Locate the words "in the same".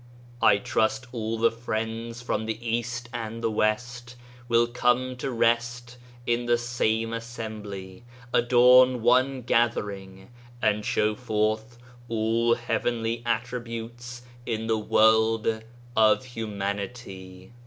6.25-7.13